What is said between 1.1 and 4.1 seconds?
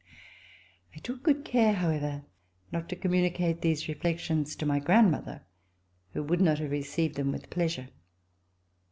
good care, however, not to communicate these